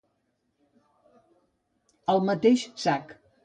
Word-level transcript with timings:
Al 2.15 2.27
mateix 2.31 2.69
sac. 2.89 3.19